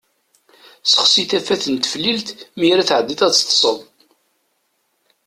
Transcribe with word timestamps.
Sexsi 0.91 1.23
tafat 1.29 1.63
n 1.73 1.75
teftilt 1.77 2.27
mi 2.57 2.67
ara 2.73 2.87
tɛeddiḍ 2.89 3.21
ad 3.23 3.33
teṭṭseḍ. 3.35 3.77